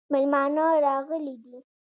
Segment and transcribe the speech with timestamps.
[0.11, 1.57] مېلمانه راغلي دي